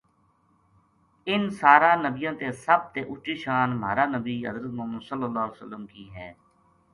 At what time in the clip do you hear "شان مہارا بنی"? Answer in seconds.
3.43-4.35